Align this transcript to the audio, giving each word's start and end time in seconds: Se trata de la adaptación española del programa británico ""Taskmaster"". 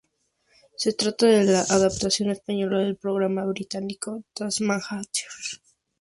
Se 0.77 0.93
trata 0.93 1.27
de 1.27 1.43
la 1.43 1.59
adaptación 1.61 2.31
española 2.31 2.79
del 2.79 2.95
programa 2.97 3.45
británico 3.45 4.23
""Taskmaster"". 4.33 5.27